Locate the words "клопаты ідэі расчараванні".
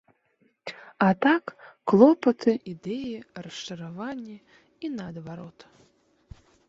1.91-4.37